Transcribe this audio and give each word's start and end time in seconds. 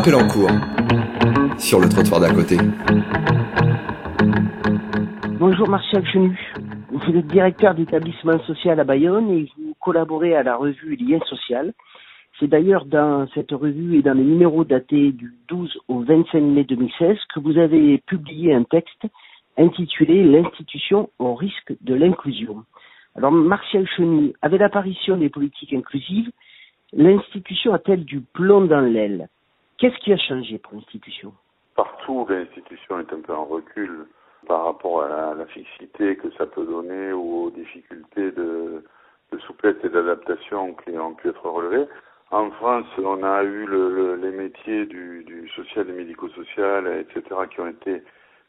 appel 0.00 0.14
en 0.14 0.26
cours 0.28 0.50
sur 1.58 1.78
le 1.78 1.86
trottoir 1.86 2.20
d'à 2.20 2.32
côté. 2.32 2.56
Bonjour 5.38 5.68
Martial 5.68 6.06
Chenu. 6.06 6.38
Vous 6.90 7.16
êtes 7.18 7.26
directeur 7.26 7.74
d'établissement 7.74 8.38
social 8.44 8.80
à 8.80 8.84
Bayonne 8.84 9.30
et 9.30 9.50
vous 9.58 9.74
collaborez 9.78 10.34
à 10.34 10.42
la 10.42 10.56
revue 10.56 10.96
Lien 10.96 11.18
Social. 11.28 11.74
C'est 12.38 12.46
d'ailleurs 12.46 12.86
dans 12.86 13.26
cette 13.34 13.50
revue 13.50 13.98
et 13.98 14.02
dans 14.02 14.14
les 14.14 14.24
numéros 14.24 14.64
datés 14.64 15.12
du 15.12 15.34
12 15.48 15.78
au 15.88 16.00
25 16.00 16.40
mai 16.40 16.64
2016 16.64 17.18
que 17.34 17.40
vous 17.40 17.58
avez 17.58 17.98
publié 17.98 18.54
un 18.54 18.64
texte 18.64 19.06
intitulé 19.58 20.24
L'institution 20.24 21.10
au 21.18 21.34
risque 21.34 21.74
de 21.82 21.94
l'inclusion. 21.94 22.64
Alors 23.16 23.32
Martial 23.32 23.86
Chenu, 23.96 24.32
avec 24.40 24.60
l'apparition 24.60 25.18
des 25.18 25.28
politiques 25.28 25.74
inclusives, 25.74 26.30
l'institution 26.94 27.74
a-t-elle 27.74 28.06
du 28.06 28.22
plomb 28.22 28.62
dans 28.62 28.80
l'aile? 28.80 29.28
Qu'est-ce 29.80 29.96
qui 30.00 30.12
a 30.12 30.18
changé 30.18 30.58
pour 30.58 30.74
l'institution? 30.74 31.32
Partout, 31.74 32.26
l'institution 32.28 33.00
est 33.00 33.10
un 33.14 33.20
peu 33.20 33.32
en 33.32 33.46
recul 33.46 34.06
par 34.46 34.66
rapport 34.66 35.02
à 35.04 35.34
la, 35.34 35.46
fixité 35.46 36.16
que 36.16 36.30
ça 36.32 36.44
peut 36.44 36.66
donner 36.66 37.14
ou 37.14 37.44
aux 37.44 37.50
difficultés 37.50 38.30
de, 38.32 38.84
souplesse 39.46 39.76
et 39.82 39.88
d'adaptation 39.88 40.74
qui 40.74 40.90
ont 40.98 41.14
pu 41.14 41.30
être 41.30 41.48
relevées. 41.48 41.86
En 42.30 42.50
France, 42.50 42.86
on 42.98 43.22
a 43.22 43.42
eu 43.42 43.66
les 44.20 44.30
métiers 44.30 44.84
du, 44.84 45.50
social 45.56 45.88
et 45.88 45.92
médico-social, 45.92 46.86
etc., 46.98 47.24
qui 47.50 47.60
ont 47.60 47.68
été 47.68 48.02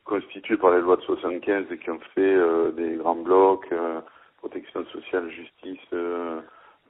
constitués 0.03 0.57
par 0.57 0.71
les 0.71 0.81
lois 0.81 0.97
de 0.97 1.01
75 1.03 1.65
et 1.71 1.77
qui 1.77 1.89
ont 1.91 1.99
fait 2.13 2.35
euh, 2.35 2.71
des 2.71 2.95
grands 2.95 3.15
blocs, 3.15 3.71
euh, 3.71 4.01
protection 4.39 4.85
sociale, 4.87 5.29
justice, 5.29 5.79
euh, 5.93 6.41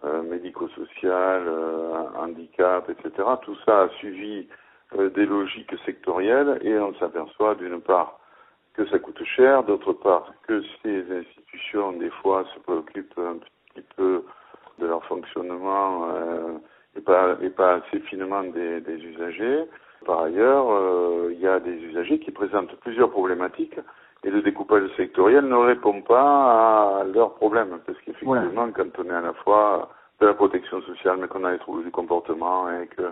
médico-social, 0.03 1.43
handicap, 2.17 2.89
etc. 2.89 3.27
Tout 3.43 3.55
ça 3.65 3.83
a 3.83 3.89
suivi 3.89 4.47
des 5.15 5.25
logiques 5.25 5.73
sectorielles 5.85 6.59
et 6.61 6.77
on 6.79 6.93
s'aperçoit 6.95 7.55
d'une 7.55 7.81
part 7.81 8.19
que 8.73 8.85
ça 8.87 8.99
coûte 8.99 9.23
cher, 9.23 9.63
d'autre 9.63 9.93
part 9.93 10.31
que 10.47 10.61
ces 10.81 11.03
institutions 11.11 11.93
des 11.93 12.09
fois 12.09 12.45
se 12.53 12.59
préoccupent 12.59 13.17
un 13.19 13.37
petit 13.73 13.85
peu 13.95 14.23
de 14.79 14.87
leur 14.87 15.03
fonctionnement 15.05 16.07
euh, 16.09 16.57
et, 16.95 17.01
pas, 17.01 17.37
et 17.41 17.49
pas 17.49 17.75
assez 17.75 17.99
finement 18.01 18.43
des, 18.43 18.81
des 18.81 18.97
usagers. 18.97 19.65
Par 20.05 20.21
ailleurs, 20.21 20.67
euh, 20.71 21.29
il 21.31 21.39
y 21.39 21.47
a 21.47 21.59
des 21.59 21.75
usagers 21.75 22.19
qui 22.19 22.31
présentent 22.31 22.75
plusieurs 22.77 23.11
problématiques 23.11 23.77
et 24.23 24.29
le 24.29 24.41
découpage 24.41 24.89
sectoriel 24.97 25.45
ne 25.45 25.55
répond 25.55 26.01
pas 26.01 27.01
à 27.01 27.03
leurs 27.03 27.35
problèmes 27.35 27.79
parce 27.85 27.97
qu'effectivement, 27.99 28.71
quand 28.71 28.99
on 28.99 29.05
est 29.05 29.13
à 29.13 29.21
la 29.21 29.33
fois 29.33 29.89
de 30.21 30.27
la 30.27 30.33
protection 30.33 30.81
sociale 30.83 31.17
mais 31.19 31.27
qu'on 31.27 31.43
a 31.43 31.51
les 31.51 31.59
troubles 31.59 31.83
du 31.83 31.91
comportement 31.91 32.69
et 32.69 32.87
que 32.87 33.11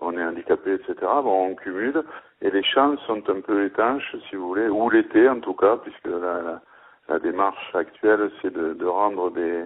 on 0.00 0.16
est 0.16 0.24
handicapé, 0.24 0.74
etc. 0.74 0.94
Bon, 1.00 1.50
on 1.50 1.54
cumule 1.54 2.02
et 2.42 2.50
les 2.50 2.62
chances 2.62 3.00
sont 3.06 3.22
un 3.28 3.40
peu 3.40 3.64
étanches, 3.64 4.16
si 4.28 4.36
vous 4.36 4.48
voulez, 4.48 4.68
ou 4.68 4.90
l'été 4.90 5.28
en 5.28 5.40
tout 5.40 5.54
cas, 5.54 5.76
puisque 5.76 6.06
la, 6.06 6.60
la, 7.08 7.18
démarche 7.18 7.74
actuelle, 7.74 8.30
c'est 8.42 8.52
de, 8.52 8.74
de, 8.74 8.86
rendre 8.86 9.30
des, 9.30 9.64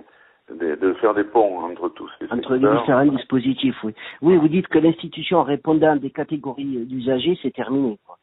de 0.51 0.93
faire 0.95 1.15
des 1.15 1.25
ponts 1.25 1.61
entre 1.65 1.89
tous 1.91 2.11
ces 2.19 2.33
Entre 2.33 2.55
les 2.55 2.61
différents 2.79 3.07
dispositifs, 3.07 3.83
oui. 3.83 3.95
Oui, 4.23 4.37
vous 4.37 4.49
dites 4.49 4.69
que 4.69 4.79
l'institution 4.79 5.43
répondant 5.43 5.97
des 5.97 6.11
catégories 6.11 6.87
d'usagers, 6.87 7.39
c'est 7.43 7.55
terminé. 7.55 7.99
Quoi. 8.07 8.19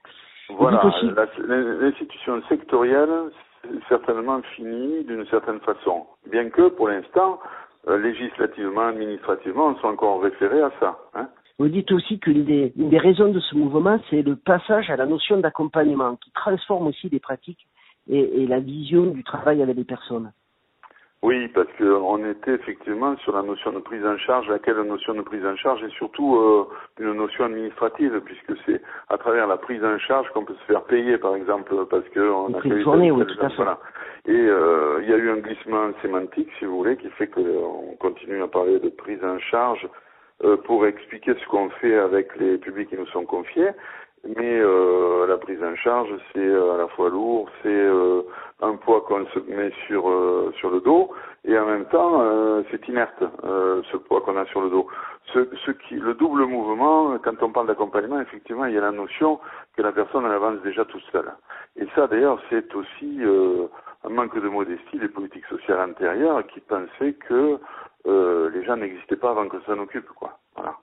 Voilà, 0.49 0.81
l'institution 1.47 2.41
sectorielle, 2.47 3.31
c'est 3.63 3.87
certainement 3.89 4.41
finie 4.55 5.03
d'une 5.05 5.25
certaine 5.25 5.59
façon. 5.61 6.05
Bien 6.31 6.49
que, 6.49 6.69
pour 6.69 6.87
l'instant, 6.87 7.39
euh, 7.87 7.97
législativement, 7.97 8.87
administrativement, 8.87 9.67
on 9.67 9.75
soit 9.75 9.91
encore 9.91 10.21
référé 10.21 10.61
à 10.61 10.71
ça. 10.79 10.97
Hein 11.13 11.29
vous 11.57 11.69
dites 11.69 11.91
aussi 11.93 12.19
qu'une 12.19 12.43
des, 12.43 12.73
des 12.75 12.97
raisons 12.97 13.31
de 13.31 13.39
ce 13.39 13.55
mouvement, 13.55 13.97
c'est 14.09 14.21
le 14.21 14.35
passage 14.35 14.89
à 14.89 14.97
la 14.97 15.05
notion 15.05 15.37
d'accompagnement 15.37 16.17
qui 16.17 16.31
transforme 16.31 16.87
aussi 16.87 17.07
les 17.09 17.21
pratiques 17.21 17.65
et, 18.09 18.43
et, 18.43 18.45
la 18.47 18.59
vision 18.59 19.05
du 19.05 19.23
travail 19.23 19.61
avec 19.61 19.77
les 19.77 19.85
personnes. 19.85 20.31
Oui, 21.25 21.47
parce 21.47 21.67
qu'on 21.79 22.23
était 22.29 22.53
effectivement 22.53 23.17
sur 23.17 23.35
la 23.35 23.41
notion 23.41 23.71
de 23.71 23.79
prise 23.79 24.05
en 24.05 24.15
charge, 24.19 24.47
laquelle 24.47 24.79
notion 24.81 25.15
de 25.15 25.21
prise 25.21 25.43
en 25.43 25.55
charge 25.55 25.83
est 25.83 25.89
surtout 25.89 26.35
euh, 26.35 26.67
une 26.99 27.13
notion 27.13 27.45
administrative, 27.45 28.21
puisque 28.23 28.53
c'est 28.63 28.79
à 29.09 29.17
travers 29.17 29.47
la 29.47 29.57
prise 29.57 29.83
en 29.83 29.97
charge 29.97 30.29
qu'on 30.29 30.45
peut 30.45 30.53
se 30.53 30.65
faire 30.71 30.83
payer, 30.83 31.17
par 31.17 31.35
exemple, 31.35 31.73
parce 31.89 32.07
qu'on 32.09 32.53
a 32.53 32.61
fait 32.61 32.81
journée, 32.81 33.09
oui, 33.09 33.25
tout 33.25 33.43
à 33.43 33.49
fait. 33.49 33.55
Voilà. 33.55 33.79
Et 34.27 34.33
euh, 34.33 34.99
il 35.01 35.09
y 35.09 35.13
a 35.13 35.17
eu 35.17 35.31
un 35.31 35.37
glissement 35.37 35.89
sémantique, 36.03 36.49
si 36.59 36.65
vous 36.65 36.77
voulez, 36.77 36.95
qui 36.95 37.09
fait 37.09 37.27
qu'on 37.27 37.95
continue 37.99 38.43
à 38.43 38.47
parler 38.47 38.79
de 38.79 38.89
prise 38.89 39.23
en 39.23 39.39
charge 39.39 39.87
euh, 40.43 40.57
pour 40.57 40.85
expliquer 40.85 41.33
ce 41.33 41.47
qu'on 41.47 41.71
fait 41.71 41.97
avec 41.97 42.35
les 42.35 42.59
publics 42.59 42.89
qui 42.89 42.97
nous 42.97 43.07
sont 43.07 43.25
confiés. 43.25 43.71
Mais 44.25 44.59
euh, 44.59 45.27
la 45.27 45.37
prise 45.37 45.63
en 45.63 45.75
charge, 45.75 46.09
c'est 46.33 46.39
euh, 46.39 46.73
à 46.73 46.77
la 46.77 46.87
fois 46.87 47.09
lourd, 47.09 47.47
c'est 47.61 47.69
euh, 47.69 48.23
un 48.65 48.75
poids 48.75 49.01
qu'on 49.01 49.25
se 49.27 49.39
met 49.47 49.71
sur 49.87 50.03
sur 50.57 50.69
le 50.69 50.79
dos, 50.81 51.11
et 51.43 51.57
en 51.57 51.65
même 51.65 51.85
temps, 51.85 52.23
c'est 52.71 52.87
inerte 52.87 53.23
ce 53.43 53.97
poids 53.97 54.21
qu'on 54.21 54.37
a 54.37 54.45
sur 54.45 54.61
le 54.61 54.69
dos. 54.69 54.87
Ce, 55.33 55.39
ce, 55.65 55.71
qui, 55.71 55.95
le 55.95 56.13
double 56.13 56.45
mouvement, 56.45 57.17
quand 57.17 57.41
on 57.41 57.51
parle 57.51 57.67
d'accompagnement, 57.67 58.21
effectivement, 58.21 58.65
il 58.65 58.75
y 58.75 58.77
a 58.77 58.81
la 58.81 58.91
notion 58.91 59.39
que 59.75 59.81
la 59.81 59.91
personne 59.91 60.25
avance 60.25 60.61
déjà 60.63 60.85
toute 60.85 61.03
seule. 61.11 61.31
Et 61.77 61.87
ça, 61.95 62.07
d'ailleurs, 62.07 62.39
c'est 62.49 62.73
aussi 62.75 63.21
un 64.05 64.09
manque 64.09 64.39
de 64.39 64.47
modestie 64.47 64.99
des 64.99 65.07
politiques 65.07 65.45
sociales 65.45 65.89
antérieures 65.89 66.45
qui 66.47 66.59
pensaient 66.59 67.13
que 67.13 67.59
euh, 68.07 68.49
les 68.51 68.63
gens 68.63 68.77
n'existaient 68.77 69.15
pas 69.15 69.31
avant 69.31 69.47
que 69.47 69.57
ça 69.65 69.75
n'occupe, 69.75 70.09
quoi. 70.09 70.37
Voilà. 70.55 70.75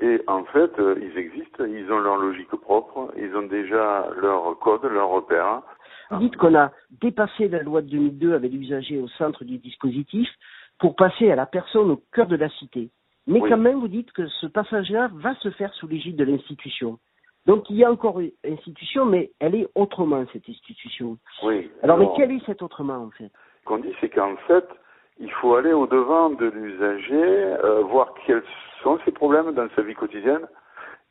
Et 0.00 0.20
en 0.26 0.44
fait, 0.44 0.76
euh, 0.80 0.96
ils 1.00 1.16
existent, 1.16 1.64
ils 1.64 1.90
ont 1.92 2.00
leur 2.00 2.16
logique 2.16 2.54
propre, 2.56 3.12
ils 3.16 3.34
ont 3.36 3.46
déjà 3.46 4.08
leur 4.16 4.58
code, 4.58 4.84
leur 4.84 5.08
repère. 5.08 5.62
Vous 6.10 6.18
dites 6.18 6.36
qu'on 6.36 6.54
a 6.54 6.70
dépassé 7.00 7.48
la 7.48 7.62
loi 7.62 7.82
de 7.82 7.88
2002 7.88 8.34
avec 8.34 8.52
l'usager 8.52 8.98
au 8.98 9.08
centre 9.08 9.44
du 9.44 9.58
dispositif 9.58 10.28
pour 10.78 10.96
passer 10.96 11.30
à 11.30 11.36
la 11.36 11.46
personne 11.46 11.90
au 11.90 12.02
cœur 12.12 12.26
de 12.26 12.36
la 12.36 12.48
cité. 12.50 12.90
Mais 13.26 13.40
quand 13.40 13.56
même, 13.56 13.80
vous 13.80 13.88
dites 13.88 14.12
que 14.12 14.26
ce 14.26 14.46
passage-là 14.46 15.10
va 15.14 15.34
se 15.36 15.50
faire 15.50 15.72
sous 15.74 15.86
l'égide 15.86 16.16
de 16.16 16.24
l'institution. 16.24 16.98
Donc 17.46 17.68
il 17.70 17.76
y 17.76 17.84
a 17.84 17.90
encore 17.90 18.20
une 18.20 18.32
institution, 18.46 19.04
mais 19.04 19.30
elle 19.38 19.54
est 19.54 19.68
autrement, 19.74 20.24
cette 20.32 20.48
institution. 20.48 21.18
Oui. 21.42 21.70
Alors, 21.82 21.98
mais 21.98 22.08
quelle 22.16 22.32
est 22.32 22.44
cette 22.46 22.62
autrement, 22.62 22.96
en 22.96 23.10
fait? 23.10 23.30
Ce 23.60 23.64
qu'on 23.64 23.78
dit, 23.78 23.94
c'est 24.00 24.08
qu'en 24.08 24.36
fait, 24.46 24.66
il 25.18 25.30
faut 25.30 25.54
aller 25.54 25.72
au-devant 25.72 26.30
de 26.30 26.46
l'usager, 26.46 27.14
euh, 27.64 27.82
voir 27.82 28.14
quels 28.26 28.42
sont 28.82 28.98
ses 29.04 29.12
problèmes 29.12 29.52
dans 29.52 29.68
sa 29.76 29.82
vie 29.82 29.94
quotidienne 29.94 30.46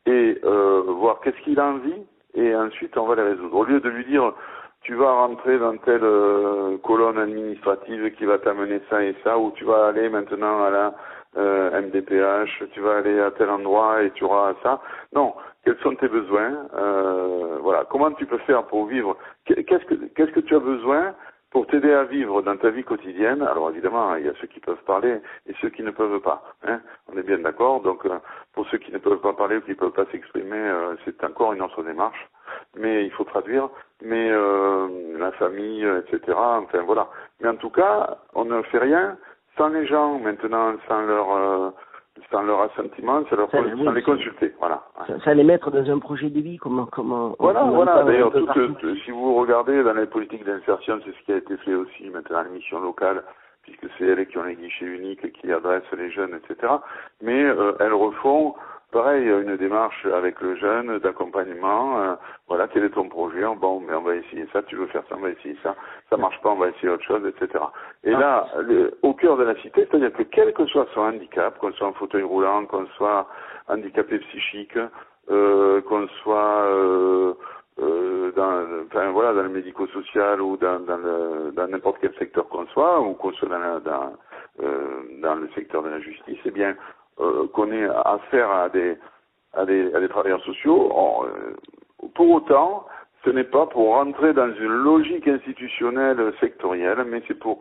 et 0.05 0.39
euh, 0.43 0.83
voir 0.87 1.19
qu'est-ce 1.21 1.39
qu'il 1.43 1.59
a 1.59 1.65
envie 1.65 2.03
et 2.35 2.55
ensuite 2.55 2.97
on 2.97 3.05
va 3.05 3.15
les 3.15 3.23
résoudre. 3.23 3.55
Au 3.55 3.63
lieu 3.63 3.79
de 3.79 3.89
lui 3.89 4.05
dire 4.05 4.33
tu 4.83 4.95
vas 4.95 5.11
rentrer 5.11 5.57
dans 5.57 5.77
telle 5.77 6.03
euh, 6.03 6.77
colonne 6.83 7.17
administrative 7.17 8.11
qui 8.15 8.25
va 8.25 8.37
t'amener 8.37 8.81
ça 8.89 9.03
et 9.03 9.15
ça, 9.23 9.37
ou 9.37 9.51
tu 9.51 9.63
vas 9.63 9.87
aller 9.87 10.09
maintenant 10.09 10.63
à 10.63 10.69
la 10.69 10.93
euh, 11.37 11.81
MDPH, 11.81 12.63
tu 12.73 12.81
vas 12.81 12.97
aller 12.97 13.19
à 13.19 13.31
tel 13.31 13.49
endroit 13.49 14.03
et 14.03 14.11
tu 14.11 14.23
auras 14.23 14.53
ça. 14.61 14.81
Non, 15.13 15.33
quels 15.63 15.77
sont 15.79 15.95
tes 15.95 16.07
besoins 16.07 16.67
euh, 16.75 17.57
Voilà, 17.61 17.85
comment 17.89 18.11
tu 18.11 18.25
peux 18.25 18.37
faire 18.39 18.63
pour 18.65 18.85
vivre? 18.85 19.17
Qu'est-ce 19.45 19.85
que 19.85 19.95
qu'est-ce 20.15 20.31
que 20.31 20.41
tu 20.41 20.55
as 20.55 20.59
besoin 20.59 21.15
pour 21.51 21.65
t'aider 21.67 21.93
à 21.93 22.03
vivre 22.03 22.41
dans 22.41 22.57
ta 22.57 22.69
vie 22.69 22.83
quotidienne? 22.83 23.41
Alors 23.41 23.69
évidemment, 23.69 24.15
il 24.15 24.25
y 24.25 24.29
a 24.29 24.33
ceux 24.41 24.47
qui 24.47 24.59
peuvent 24.59 24.83
parler 24.85 25.21
et 25.47 25.53
ceux 25.61 25.69
qui 25.69 25.81
ne 25.81 25.91
peuvent 25.91 26.19
pas. 26.19 26.43
Hein 26.67 26.81
On 27.11 27.17
est 27.17 27.23
bien 27.23 27.39
d'accord. 27.39 27.81
Donc 27.81 28.05
euh, 28.05 28.19
pour 28.53 28.67
ceux 28.67 28.77
qui 28.77 28.91
ne 28.91 28.97
peuvent 28.97 29.21
pas 29.21 29.33
parler 29.33 29.57
ou 29.57 29.61
qui 29.61 29.71
ne 29.71 29.75
peuvent 29.75 29.91
pas 29.91 30.05
s'exprimer, 30.11 30.57
euh, 30.57 30.95
c'est 31.05 31.23
encore 31.23 31.53
une 31.53 31.61
autre 31.61 31.83
démarche. 31.83 32.29
Mais 32.77 33.05
il 33.05 33.11
faut 33.11 33.23
traduire. 33.23 33.69
Mais 34.01 34.29
euh, 34.31 35.17
la 35.17 35.31
famille, 35.33 35.85
etc. 35.85 36.37
Enfin 36.37 36.81
voilà. 36.85 37.09
Mais 37.41 37.49
en 37.49 37.55
tout 37.55 37.69
cas, 37.69 38.17
on 38.35 38.45
ne 38.45 38.61
fait 38.63 38.79
rien 38.79 39.17
sans 39.57 39.69
les 39.69 39.85
gens 39.85 40.19
maintenant, 40.19 40.73
sans 40.87 41.01
leur 41.01 41.73
sans 42.31 42.43
leur 42.43 42.61
assentiment, 42.61 43.23
sans, 43.29 43.35
leur, 43.35 43.51
ça, 43.51 43.61
les 43.61 44.01
consulter. 44.01 44.53
Voilà. 44.59 44.83
Ça, 45.07 45.19
ça, 45.23 45.33
les 45.33 45.43
mettre 45.43 45.71
dans 45.71 45.89
un 45.89 45.99
projet 45.99 46.29
de 46.29 46.39
vie, 46.39 46.57
comment, 46.57 46.85
comment. 46.85 47.35
Voilà, 47.39 47.63
voilà. 47.63 48.03
D'ailleurs, 48.03 48.31
si 49.03 49.11
vous 49.11 49.35
regardez 49.35 49.83
dans 49.83 49.93
les 49.93 50.05
politiques 50.05 50.45
d'insertion, 50.45 50.99
c'est 51.05 51.11
ce 51.11 51.25
qui 51.25 51.33
a 51.33 51.37
été 51.37 51.57
fait 51.57 51.73
aussi 51.73 52.09
maintenant 52.09 52.39
à 52.39 52.43
l'émission 52.43 52.79
locale, 52.79 53.23
puisque 53.63 53.87
c'est 53.97 54.05
elles 54.05 54.27
qui 54.27 54.37
ont 54.37 54.43
les 54.43 54.55
guichets 54.55 54.85
uniques, 54.85 55.31
qui 55.33 55.51
adressent 55.51 55.91
les 55.97 56.11
jeunes, 56.11 56.35
etc. 56.35 56.73
Mais 57.21 57.43
euh, 57.43 57.73
elles 57.79 57.93
refont 57.93 58.55
pareil, 58.93 59.27
une 59.27 59.57
démarche 59.57 60.05
avec 60.05 60.39
le 60.39 60.55
jeune 60.55 60.99
d'accompagnement. 60.99 61.99
Euh, 61.99 62.15
voilà, 62.47 62.67
quel 62.67 62.85
est 62.85 62.91
ton 62.91 63.09
projet 63.09 63.43
Bon, 63.59 63.81
mais 63.81 63.93
on 63.93 64.03
va 64.03 64.15
essayer 64.15 64.47
ça. 64.53 64.61
Tu 64.63 64.75
veux 64.75 64.87
faire 64.87 65.03
ça 65.09 65.15
On 65.17 65.21
va 65.21 65.31
essayer 65.31 65.57
ça. 65.63 65.75
Ça 66.09 66.17
marche 66.17 66.39
pas 66.41 66.51
On 66.51 66.55
va 66.57 66.69
essayer 66.69 66.89
autre 66.89 67.03
chose, 67.03 67.25
etc. 67.25 67.63
Et 68.03 68.13
ah. 68.13 68.19
là, 68.19 68.47
au 69.01 69.13
cœur 69.13 69.35
de 69.35 69.43
la 69.43 69.55
cité, 69.55 69.87
c'est-à-dire 69.89 70.13
que 70.13 70.23
quel 70.23 70.53
que 70.53 70.65
soit 70.67 70.87
son 70.93 71.01
handicap, 71.01 71.57
qu'on 71.57 71.73
soit 71.73 71.87
en 71.87 71.93
fauteuil 71.93 72.23
roulant, 72.23 72.65
qu'on 72.65 72.85
soit 72.95 73.27
handicapé 73.67 74.19
psychique, 74.19 74.77
euh, 75.29 75.81
qu'on 75.81 76.07
soit 76.21 76.65
euh, 76.67 77.33
euh, 77.81 78.31
dans, 78.35 78.85
enfin 78.85 79.09
voilà, 79.11 79.33
dans 79.33 79.43
le 79.43 79.49
médico-social 79.49 80.41
ou 80.41 80.57
dans, 80.57 80.79
dans 80.79 81.67
n'importe 81.67 81.97
quel 82.01 82.13
secteur 82.19 82.47
qu'on 82.49 82.67
soit, 82.67 83.01
ou 83.01 83.13
qu'on 83.13 83.31
soit 83.33 83.49
dans, 83.49 83.79
dans, 83.79 84.13
euh, 84.61 85.01
dans 85.21 85.35
le 85.35 85.49
secteur 85.55 85.81
de 85.81 85.89
la 85.89 85.99
justice, 85.99 86.37
eh 86.45 86.51
bien, 86.51 86.75
euh, 87.19 87.47
qu'on 87.53 87.71
ait 87.71 87.87
affaire 88.05 88.49
à 88.51 88.69
des 88.69 88.97
à 89.53 89.65
des, 89.65 89.93
à 89.93 89.99
des 89.99 90.09
travailleurs 90.09 90.43
sociaux. 90.43 90.89
pour 92.15 92.31
autant, 92.31 92.85
ce 93.23 93.29
n'est 93.29 93.43
pas 93.43 93.65
pour 93.67 93.95
rentrer 93.95 94.33
dans 94.33 94.53
une 94.53 94.67
logique 94.83 95.27
institutionnelle 95.27 96.33
sectorielle, 96.39 97.05
mais 97.07 97.21
c'est 97.27 97.39
pour, 97.39 97.59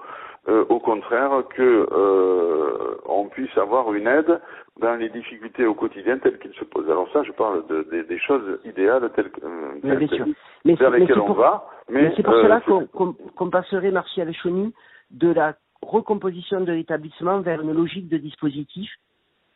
euh, 0.49 0.65
au 0.69 0.81
contraire, 0.81 1.31
que 1.55 1.87
euh, 1.93 2.97
on 3.07 3.27
puisse 3.27 3.57
avoir 3.57 3.93
une 3.95 4.07
aide 4.09 4.41
dans 4.81 4.97
les 4.97 5.09
difficultés 5.09 5.65
au 5.67 5.75
quotidien 5.75 6.19
telles 6.19 6.39
qu'ils 6.39 6.55
se 6.55 6.65
posent. 6.65 6.91
Alors 6.91 7.09
ça, 7.13 7.23
je 7.23 7.33
parle 7.33 7.65
de, 7.69 8.03
des 8.09 8.19
choses 8.19 8.59
idéales 8.65 9.09
telles, 9.15 9.31
euh, 9.45 10.29
mais 10.65 10.75
vers 10.75 10.91
lesquelles 10.91 11.21
on 11.21 11.33
va. 11.33 11.69
Mais, 11.89 12.13
c'est 12.17 12.23
pour 12.23 12.35
cela 12.35 12.61
qu'on 12.61 13.51
passerait, 13.51 13.91
Martial 13.91 14.33
Chony, 14.43 14.73
de 15.11 15.33
la 15.33 15.55
recomposition 15.83 16.61
de 16.61 16.73
l'établissement 16.73 17.41
vers 17.41 17.61
une 17.61 17.73
logique 17.73 18.09
de 18.09 18.17
dispositif. 18.17 18.91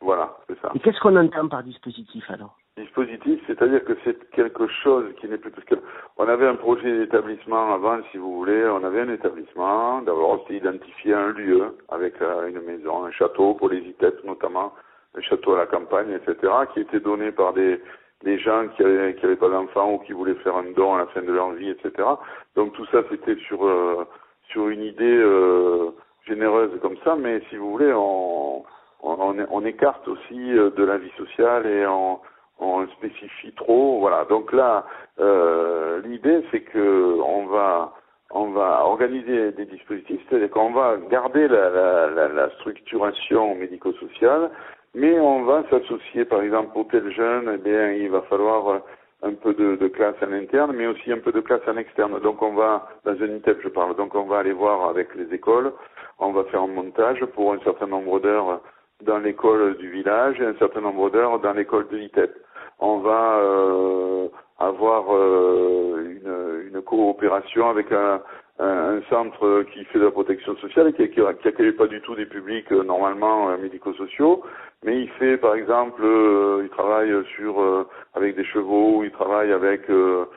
Voilà, 0.01 0.37
c'est 0.47 0.59
ça. 0.61 0.71
Et 0.75 0.79
qu'est-ce 0.79 0.99
qu'on 0.99 1.15
entend 1.15 1.47
par 1.47 1.63
dispositif 1.63 2.23
alors? 2.29 2.55
Dispositif, 2.77 3.41
c'est-à-dire 3.47 3.83
que 3.83 3.93
c'est 4.03 4.29
quelque 4.29 4.67
chose 4.67 5.11
qui 5.19 5.27
n'est 5.27 5.39
plus 5.39 5.49
parce 5.49 5.65
que 5.65 5.75
on 6.17 6.27
avait 6.27 6.45
un 6.45 6.55
projet 6.55 6.99
d'établissement 6.99 7.73
avant, 7.73 7.97
si 8.11 8.17
vous 8.17 8.35
voulez, 8.35 8.67
on 8.67 8.83
avait 8.83 9.01
un 9.01 9.09
établissement, 9.09 10.03
d'abord 10.03 10.43
c'était 10.43 10.57
identifier 10.57 11.15
un 11.15 11.29
lieu 11.29 11.75
avec 11.89 12.21
euh, 12.21 12.47
une 12.47 12.61
maison, 12.61 13.05
un 13.05 13.11
château 13.11 13.55
pour 13.55 13.69
les 13.69 13.79
ITEP 13.79 14.23
notamment, 14.25 14.73
un 15.15 15.21
château 15.21 15.55
à 15.55 15.57
la 15.57 15.65
campagne, 15.65 16.11
etc., 16.11 16.53
qui 16.73 16.81
était 16.81 16.99
donné 16.99 17.31
par 17.31 17.53
des, 17.53 17.81
des 18.23 18.37
gens 18.37 18.67
qui 18.75 18.83
avaient, 18.83 19.15
qui 19.15 19.25
avaient 19.25 19.35
pas 19.35 19.49
d'enfants 19.49 19.93
ou 19.93 19.97
qui 19.99 20.13
voulaient 20.13 20.35
faire 20.35 20.57
un 20.57 20.71
don 20.75 20.93
à 20.93 20.99
la 20.99 21.07
fin 21.07 21.23
de 21.23 21.31
leur 21.31 21.53
vie, 21.53 21.69
etc. 21.69 22.07
Donc 22.55 22.73
tout 22.73 22.85
ça 22.91 22.99
c'était 23.09 23.37
sur 23.47 23.65
euh, 23.65 24.05
sur 24.49 24.69
une 24.69 24.83
idée 24.83 25.17
euh, 25.17 25.89
généreuse 26.27 26.79
comme 26.83 26.97
ça, 27.03 27.15
mais 27.15 27.41
si 27.49 27.55
vous 27.57 27.71
voulez, 27.71 27.91
on 27.91 28.63
on, 29.01 29.35
on 29.49 29.65
écarte 29.65 30.07
aussi 30.07 30.49
de 30.49 30.83
la 30.83 30.97
vie 30.97 31.11
sociale 31.17 31.65
et 31.65 31.85
on 31.85 32.19
on 32.59 32.87
spécifie 32.87 33.53
trop. 33.53 33.99
Voilà. 33.99 34.25
Donc 34.25 34.51
là, 34.51 34.85
euh, 35.19 36.01
l'idée 36.03 36.43
c'est 36.51 36.61
que 36.61 37.19
on 37.21 37.45
va 37.47 37.93
on 38.31 38.51
va 38.51 38.83
organiser 38.83 39.53
des 39.53 39.65
dispositifs, 39.65 40.19
c'est-à-dire 40.27 40.49
qu'on 40.49 40.73
va 40.73 40.97
garder 41.09 41.47
la, 41.47 41.69
la, 42.09 42.27
la, 42.27 42.49
structuration 42.55 43.55
médico-sociale, 43.55 44.51
mais 44.93 45.17
on 45.17 45.43
va 45.43 45.63
s'associer, 45.69 46.25
par 46.25 46.41
exemple, 46.41 46.73
pour 46.73 46.89
tel 46.89 47.09
jeune, 47.09 47.49
eh 47.53 47.57
bien, 47.57 47.93
il 47.93 48.09
va 48.09 48.21
falloir 48.23 48.81
un 49.23 49.33
peu 49.33 49.53
de, 49.53 49.77
de, 49.77 49.87
classe 49.87 50.15
en 50.21 50.33
interne, 50.33 50.73
mais 50.75 50.87
aussi 50.87 51.09
un 51.09 51.19
peu 51.19 51.31
de 51.31 51.39
classe 51.39 51.61
en 51.67 51.77
externe. 51.77 52.19
Donc 52.19 52.41
on 52.41 52.53
va, 52.53 52.89
dans 53.05 53.13
un 53.13 53.35
ITEP 53.37 53.61
je 53.63 53.69
parle, 53.69 53.95
donc 53.95 54.13
on 54.13 54.25
va 54.25 54.39
aller 54.39 54.51
voir 54.51 54.89
avec 54.89 55.15
les 55.15 55.33
écoles, 55.33 55.71
on 56.19 56.33
va 56.33 56.43
faire 56.45 56.63
un 56.63 56.67
montage 56.67 57.23
pour 57.27 57.53
un 57.53 57.59
certain 57.59 57.87
nombre 57.87 58.19
d'heures 58.19 58.61
dans 59.03 59.19
l'école 59.19 59.77
du 59.77 59.89
village 59.89 60.39
et 60.39 60.45
un 60.45 60.55
certain 60.55 60.81
nombre 60.81 61.09
d'heures 61.09 61.39
dans 61.39 61.53
l'école 61.53 61.87
de 61.89 61.97
l'ITEP 61.97 62.31
on 62.79 62.99
va 62.99 63.39
euh, 63.39 64.27
avoir 64.59 65.05
euh, 65.09 66.19
une, 66.21 66.75
une, 66.75 66.81
coopération 66.83 67.69
avec 67.69 67.91
un, 67.91 68.21
un, 68.59 69.01
centre 69.09 69.63
qui 69.73 69.83
fait 69.85 69.99
de 69.99 70.05
la 70.05 70.11
protection 70.11 70.55
sociale 70.57 70.89
et 70.89 70.93
qui, 70.93 71.09
qui, 71.09 71.21
accueille 71.21 71.71
pas 71.71 71.87
du 71.87 72.01
tout 72.01 72.15
des 72.15 72.25
publics 72.25 72.71
euh, 72.71 72.83
normalement 72.83 73.57
médico-sociaux, 73.57 74.43
mais 74.83 75.01
il 75.01 75.09
fait 75.11 75.37
par 75.37 75.55
exemple, 75.55 76.03
il 76.63 76.69
travaille 76.69 77.11
sur 77.35 77.87
avec 78.13 78.35
des 78.35 78.45
chevaux, 78.45 79.03
il 79.03 79.11
travaille 79.11 79.51
avec 79.51 79.89
de 79.89 80.27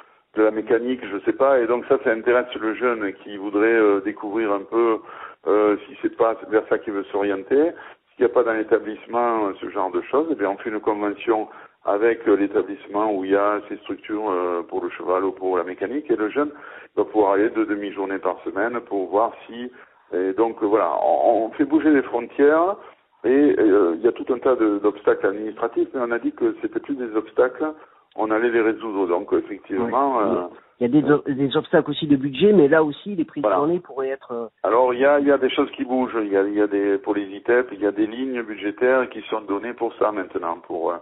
la 0.43 0.51
mécanique, 0.51 1.01
je 1.11 1.19
sais 1.25 1.33
pas, 1.33 1.61
et 1.61 1.67
donc 1.67 1.85
ça, 1.87 1.99
ça 2.05 2.11
intéresse 2.11 2.55
le 2.55 2.75
jeune 2.75 3.13
qui 3.25 3.37
voudrait 3.37 4.01
découvrir 4.05 4.53
un 4.53 4.63
peu 4.63 4.99
si 5.87 5.97
c'est 6.01 6.17
pas 6.17 6.37
vers 6.49 6.67
ça 6.69 6.79
qu'il 6.79 6.95
veut 6.95 7.05
s'orienter. 7.05 7.73
N'y 8.21 8.27
a 8.27 8.29
pas 8.29 8.43
dans 8.43 8.53
l'établissement 8.53 9.51
ce 9.59 9.71
genre 9.71 9.91
de 9.91 10.03
choses, 10.03 10.27
eh 10.31 10.35
bien 10.35 10.51
on 10.51 10.59
fait 10.59 10.69
une 10.69 10.81
convention 10.81 11.49
avec 11.87 12.29
euh, 12.29 12.37
l'établissement 12.37 13.15
où 13.15 13.25
il 13.25 13.31
y 13.31 13.37
a 13.37 13.61
ces 13.69 13.79
structures 13.79 14.31
euh, 14.31 14.63
pour 14.69 14.83
le 14.83 14.91
cheval 14.91 15.25
ou 15.25 15.33
pour 15.33 15.57
la 15.57 15.65
mécanique 15.65 16.11
et 16.11 16.17
le 16.17 16.29
jeune 16.29 16.51
va 16.97 17.05
pouvoir 17.07 17.33
aller 17.33 17.49
deux 17.49 17.65
demi-journées 17.65 18.19
par 18.19 18.39
semaine 18.45 18.79
pour 18.81 19.09
voir 19.09 19.33
si 19.47 19.73
et 20.13 20.35
donc 20.35 20.63
euh, 20.63 20.67
voilà 20.67 20.93
on, 21.03 21.51
fait 21.53 21.65
bouger 21.65 21.91
les 21.91 22.03
frontières 22.03 22.77
et 23.25 23.55
il 23.59 24.01
y 24.03 24.09
a 24.09 24.13
tout 24.13 24.27
un 24.33 24.39
tas 24.39 24.55
d'obstacles 24.55 25.27
administratifs 25.27 25.89
mais 25.95 26.01
on 26.03 26.11
a 26.11 26.19
dit 26.19 26.33
que 26.33 26.55
c'était 26.61 26.81
plus 26.81 26.97
des 26.97 27.17
obstacles 27.17 27.73
on 28.17 28.31
allait 28.31 28.51
les 28.51 28.61
résoudre 28.61 29.07
donc 29.07 29.33
effectivement 29.33 30.51
il 30.81 30.85
y 30.85 30.99
a 30.99 31.01
des, 31.01 31.35
des, 31.35 31.57
obstacles 31.57 31.91
aussi 31.91 32.07
de 32.07 32.17
budget, 32.17 32.53
mais 32.53 32.67
là 32.67 32.83
aussi, 32.83 33.15
les 33.15 33.25
prix 33.25 33.43
de 33.43 33.49
journée 33.49 33.81
pourraient 33.81 34.09
être. 34.09 34.51
Alors, 34.63 34.95
il 34.95 35.01
y 35.01 35.05
a, 35.05 35.21
il 35.21 35.27
y 35.27 35.33
a 35.33 35.39
des 35.39 35.51
choses 35.51 35.71
qui 35.73 35.85
bougent. 35.85 36.17
Il 36.23 36.33
y 36.33 36.37
a, 36.37 36.43
il 36.43 36.55
y 36.55 36.61
a 36.61 36.67
des, 36.67 36.97
pour 36.99 37.15
les 37.15 37.27
ITEP, 37.27 37.69
il 37.73 37.81
y 37.81 37.87
a 37.87 37.93
des 37.93 38.07
lignes 38.07 38.43
budgétaires 38.43 39.09
qui 39.11 39.21
sont 39.29 39.43
données 39.43 39.75
pour 39.75 39.93
ça 39.97 40.11
maintenant, 40.11 40.57
pour 40.67 40.95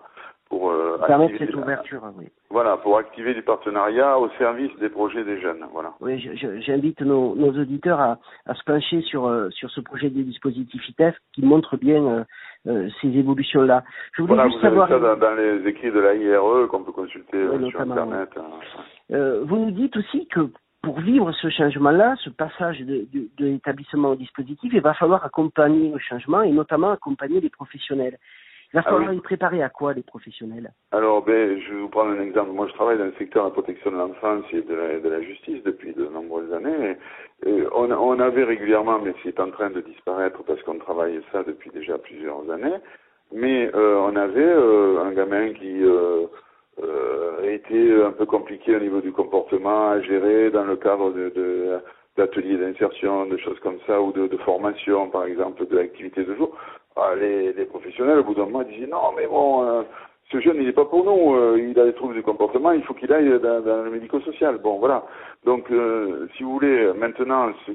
pour 0.49 0.71
euh, 0.71 0.99
permettre 1.07 1.39
cette 1.39 1.55
ouverture. 1.55 2.03
Oui. 2.17 2.27
Voilà, 2.51 2.79
pour 2.79 2.97
activer 2.97 3.35
du 3.35 3.43
partenariat 3.43 4.19
au 4.19 4.31
service 4.39 4.75
des 4.79 4.89
projets 4.89 5.23
des 5.25 5.41
jeunes. 5.41 5.65
Voilà. 5.73 5.93
Oui, 6.01 6.19
j'invite 6.61 7.01
nos, 7.03 7.35
nos, 7.35 7.51
auditeurs 7.51 8.01
à, 8.01 8.19
à, 8.47 8.55
se 8.55 8.65
pencher 8.65 9.03
sur 9.03 9.27
euh, 9.27 9.51
sur 9.51 9.71
ce 9.71 9.81
projet 9.81 10.09
des 10.09 10.23
dispositifs 10.23 10.89
ITEF 10.89 11.15
qui 11.35 11.45
montre 11.45 11.77
bien 11.77 12.03
euh, 12.03 12.25
euh 12.67 12.89
ces 13.01 13.09
évolutions-là. 13.09 13.85
Je 14.15 14.23
voulais 14.23 14.35
voilà, 14.35 14.49
juste 14.49 14.61
vous 14.61 14.65
savoir. 14.65 14.91
Avez 14.91 15.01
ça 15.03 15.17
dans, 15.17 15.21
dans, 15.21 15.35
les 15.35 15.67
écrits 15.69 15.93
de 15.93 16.01
la 16.01 16.15
IRE 16.15 16.69
qu'on 16.69 16.83
peut 16.83 16.93
consulter 16.93 17.47
sur 17.69 17.81
internet. 17.81 18.31
Hein. 18.37 18.43
Vous 19.11 19.57
nous 19.57 19.71
dites 19.71 19.97
aussi 19.97 20.27
que 20.27 20.51
pour 20.83 21.01
vivre 21.01 21.33
ce 21.33 21.51
changement-là, 21.51 22.17
ce 22.23 22.31
passage 22.31 22.81
de, 22.81 23.07
de, 23.13 23.29
de 23.37 23.47
l'établissement 23.47 24.11
au 24.11 24.17
dispositif, 24.17 24.73
il 24.73 24.81
va 24.81 24.95
falloir 24.95 25.25
accompagner 25.25 25.91
le 25.91 25.99
changement 25.99 26.43
et 26.43 26.51
notamment 26.53 26.93
accompagner 26.93 27.41
les 27.41 27.51
professionnels. 27.51 28.19
Il 28.73 28.77
va 28.77 28.83
ah 28.85 28.91
falloir 28.91 29.15
y 29.15 29.21
préparer 29.21 29.63
à 29.63 29.71
quoi 29.71 29.95
les 29.95 30.03
professionnels? 30.03 30.71
Alors, 30.93 31.25
ben, 31.25 31.59
je 31.59 31.73
vais 31.73 31.81
vous 31.81 31.89
prendre 31.89 32.11
un 32.11 32.21
exemple. 32.21 32.51
Moi, 32.51 32.67
je 32.69 32.75
travaille 32.75 32.99
dans 32.99 33.07
le 33.07 33.15
secteur 33.19 33.45
de 33.45 33.49
la 33.49 33.53
protection 33.53 33.91
de 33.91 33.97
l'enfance 33.97 34.45
et 34.53 34.61
de 34.61 34.75
la, 34.75 35.01
de 35.01 35.09
la, 35.09 35.23
justice 35.23 35.63
depuis 35.65 35.95
de 35.95 36.05
nombreuses 36.07 36.53
années. 36.53 36.97
Et, 37.47 37.63
on, 37.75 37.91
on, 37.91 38.21
avait 38.21 38.45
régulièrement, 38.45 38.99
mais 38.99 39.15
c'est 39.23 39.41
en 39.41 39.51
train 39.51 39.71
de 39.71 39.81
disparaître 39.81 40.43
parce 40.45 40.63
qu'on 40.65 40.79
travaille 40.79 41.19
ça 41.33 41.43
depuis 41.45 41.71
déjà 41.71 41.97
plusieurs 41.97 42.49
années. 42.51 42.77
Mais 43.33 43.71
euh, 43.75 43.97
on 44.01 44.15
avait 44.17 44.41
euh, 44.41 45.03
un 45.03 45.13
gamin 45.13 45.55
qui 45.55 45.83
euh, 45.83 46.27
euh, 46.83 47.43
était 47.53 48.03
un 48.03 48.13
peu 48.13 48.27
compliqué 48.27 48.77
au 48.77 48.81
niveau 48.81 49.01
du 49.01 49.13
comportement 49.13 49.91
à 49.91 50.01
gérer 50.01 50.51
dans 50.51 50.65
le 50.65 50.77
cadre 50.77 51.11
de, 51.13 51.31
de 51.31 51.79
d'ateliers 52.17 52.59
d'insertion, 52.59 53.27
de 53.27 53.37
choses 53.37 53.59
comme 53.61 53.79
ça, 53.87 54.03
ou 54.03 54.13
de, 54.13 54.27
de 54.27 54.37
formation, 54.39 55.09
par 55.09 55.25
exemple, 55.25 55.65
de 55.67 55.77
l'activité 55.77 56.25
de 56.25 56.35
jour. 56.35 56.51
Ah, 56.97 57.15
les, 57.15 57.53
les, 57.53 57.65
professionnels, 57.65 58.19
au 58.19 58.25
bout 58.25 58.35
d'un 58.35 58.47
moment, 58.47 58.65
disaient 58.65 58.89
non, 58.89 59.13
mais 59.17 59.29
bon, 59.29 59.63
euh, 59.65 59.83
ce 60.33 60.41
jeune, 60.41 60.57
il 60.57 60.67
n'est 60.67 60.73
pas 60.73 60.85
pour 60.85 61.05
nous, 61.05 61.37
euh, 61.37 61.57
il 61.59 61.79
a 61.79 61.85
des 61.85 61.93
troubles 61.93 62.15
du 62.15 62.23
comportement, 62.23 62.73
il 62.73 62.83
faut 62.83 62.93
qu'il 62.93 63.13
aille 63.13 63.39
dans, 63.41 63.61
dans, 63.61 63.85
le 63.85 63.91
médico-social. 63.91 64.59
Bon, 64.59 64.79
voilà. 64.79 65.05
Donc, 65.45 65.71
euh, 65.71 66.27
si 66.37 66.43
vous 66.43 66.55
voulez, 66.55 66.93
maintenant, 66.95 67.53
ce, 67.67 67.73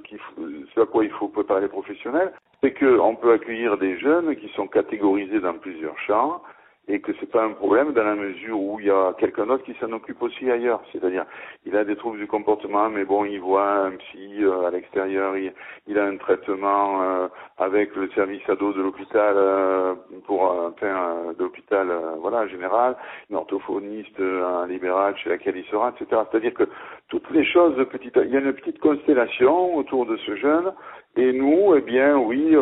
ce 0.76 0.82
à 0.82 0.86
quoi 0.86 1.06
il 1.06 1.12
faut 1.12 1.30
préparer 1.30 1.62
les 1.62 1.68
professionnels, 1.70 2.34
c'est 2.62 2.74
qu'on 2.74 3.16
peut 3.16 3.32
accueillir 3.32 3.78
des 3.78 3.98
jeunes 3.98 4.36
qui 4.36 4.50
sont 4.50 4.68
catégorisés 4.68 5.40
dans 5.40 5.54
plusieurs 5.54 5.98
champs, 6.00 6.42
et 6.88 7.00
que 7.00 7.14
c'est 7.20 7.32
pas 7.32 7.46
un 7.46 7.52
problème 7.52 7.94
dans 7.94 8.04
la 8.04 8.16
mesure 8.16 8.60
où 8.60 8.78
il 8.80 8.88
y 8.88 8.92
a 8.92 9.14
quelqu'un 9.18 9.46
d'autre 9.46 9.64
qui 9.64 9.74
s'en 9.80 9.92
occupe 9.94 10.22
aussi 10.22 10.52
ailleurs. 10.52 10.82
C'est-à-dire, 10.92 11.26
il 11.66 11.78
a 11.78 11.86
des 11.86 11.96
troubles 11.96 12.20
du 12.20 12.28
comportement, 12.28 12.90
mais 12.90 13.06
bon, 13.06 13.24
il 13.24 13.40
voit 13.40 13.86
un 13.86 13.92
psy 13.92 14.44
euh, 14.44 14.68
à 14.68 14.70
l'extérieur, 14.70 15.38
il, 15.38 15.54
il, 15.88 15.98
a 15.98 16.06
un 16.06 16.18
traitement 16.18 17.02
euh, 17.02 17.28
avec 17.58 17.96
le 17.96 18.10
service 18.10 18.42
ado 18.50 18.74
de 18.74 18.82
l'hôpital 18.82 19.34
euh, 19.38 19.94
pour 20.26 20.42
enfin 20.44 21.34
de 21.38 21.44
l'hôpital 21.44 21.88
voilà 22.20 22.48
général, 22.48 22.98
une 23.30 23.38
orthophoniste, 23.38 24.20
un 24.20 24.68
libéral 24.68 25.16
chez 25.18 25.30
laquelle 25.30 25.56
il 25.56 25.66
sera, 25.66 25.94
etc. 25.98 26.22
C'est-à-dire 26.30 26.54
que 26.54 26.68
toutes 27.08 27.30
les 27.32 27.46
choses 27.46 27.76
il 28.04 28.32
y 28.32 28.36
a 28.36 28.40
une 28.40 28.54
petite 28.54 28.80
constellation 28.80 29.78
autour 29.78 30.06
de 30.06 30.18
ce 30.18 30.36
jeune, 30.36 30.74
et 31.16 31.32
nous, 31.32 31.76
eh 31.76 31.82
bien, 31.82 32.18
oui, 32.18 32.56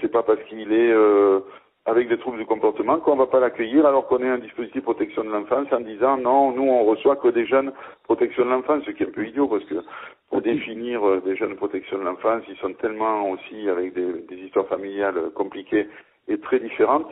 c'est 0.00 0.12
pas 0.12 0.22
parce 0.22 0.42
qu'il 0.44 0.72
est 0.72 0.94
avec 1.86 2.08
des 2.08 2.18
troubles 2.18 2.38
du 2.38 2.46
comportement 2.46 2.98
qu'on 2.98 3.14
ne 3.14 3.20
va 3.20 3.26
pas 3.26 3.40
l'accueillir 3.40 3.86
alors 3.86 4.06
qu'on 4.08 4.18
est 4.18 4.28
un 4.28 4.38
dispositif 4.38 4.82
protection 4.82 5.22
de 5.22 5.30
l'enfance 5.30 5.68
en 5.72 5.80
disant 5.80 6.16
non, 6.16 6.52
nous 6.52 6.64
on 6.64 6.84
reçoit 6.84 7.16
que 7.16 7.28
des 7.28 7.46
jeunes 7.46 7.72
protection 8.04 8.44
de 8.44 8.50
l'enfance, 8.50 8.82
ce 8.84 8.90
qui 8.90 9.04
est 9.04 9.06
un 9.06 9.12
peu 9.12 9.26
idiot 9.26 9.46
parce 9.46 9.64
que 9.64 9.76
pour 10.28 10.42
définir 10.42 11.06
euh, 11.06 11.22
des 11.24 11.36
jeunes 11.36 11.54
protection 11.54 11.98
de 11.98 12.04
l'enfance, 12.04 12.42
ils 12.48 12.56
sont 12.56 12.72
tellement 12.74 13.30
aussi 13.30 13.68
avec 13.68 13.94
des, 13.94 14.12
des, 14.28 14.36
histoires 14.36 14.66
familiales 14.66 15.30
compliquées 15.34 15.88
et 16.26 16.38
très 16.40 16.58
différentes 16.58 17.06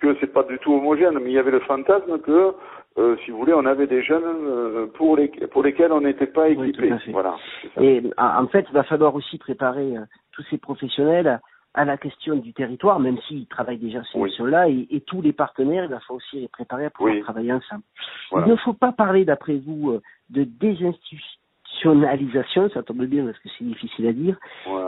que 0.00 0.16
c'est 0.20 0.32
pas 0.32 0.42
du 0.42 0.58
tout 0.58 0.72
homogène. 0.72 1.18
Mais 1.18 1.30
il 1.30 1.34
y 1.34 1.38
avait 1.38 1.50
le 1.50 1.60
fantasme 1.60 2.18
que, 2.20 2.54
euh, 2.98 3.16
si 3.24 3.30
vous 3.30 3.38
voulez, 3.38 3.52
on 3.54 3.66
avait 3.66 3.86
des 3.86 4.02
jeunes 4.02 4.22
euh, 4.24 4.86
pour, 4.94 5.16
les, 5.16 5.28
pour 5.28 5.62
lesquels 5.62 5.92
on 5.92 6.00
n'était 6.00 6.26
pas 6.26 6.48
équipés. 6.48 6.92
voilà. 7.08 7.36
Et 7.80 8.02
en 8.16 8.46
fait, 8.48 8.66
il 8.68 8.74
va 8.74 8.84
falloir 8.84 9.14
aussi 9.14 9.38
préparer 9.38 9.94
tous 10.32 10.42
ces 10.50 10.58
professionnels 10.58 11.40
à 11.74 11.84
la 11.84 11.96
question 11.96 12.36
du 12.36 12.52
territoire, 12.52 13.00
même 13.00 13.18
s'ils 13.26 13.46
travaillent 13.46 13.78
déjà 13.78 14.02
sur 14.04 14.26
cela, 14.32 14.68
et, 14.68 14.86
et, 14.90 15.00
tous 15.00 15.20
les 15.20 15.32
partenaires, 15.32 15.88
il 15.90 15.98
faut 16.06 16.14
aussi 16.14 16.40
les 16.40 16.48
préparer 16.48 16.86
à 16.86 16.90
pouvoir 16.90 17.18
travailler 17.20 17.52
ensemble. 17.52 17.82
Il 18.32 18.44
ne 18.46 18.56
faut 18.56 18.72
pas 18.72 18.92
parler, 18.92 19.24
d'après 19.24 19.56
vous, 19.56 19.90
euh, 19.90 20.02
de 20.30 20.44
désinstitutionnalisation 20.44 21.40
institutionnalisation, 21.74 22.70
ça 22.70 22.82
tombe 22.82 23.04
bien 23.04 23.24
parce 23.24 23.38
que 23.38 23.48
c'est 23.58 23.64
difficile 23.64 24.06
à 24.06 24.12
dire, 24.12 24.36